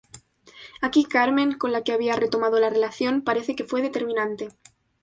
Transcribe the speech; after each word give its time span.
Aquí 0.81 1.03
Carmen, 1.05 1.59
con 1.59 1.71
la 1.71 1.83
que 1.83 1.91
había 1.91 2.15
retomado 2.15 2.59
la 2.59 2.71
relación, 2.71 3.21
parece 3.21 3.55
que 3.55 3.65
fue 3.65 3.83
determinante. 3.83 4.49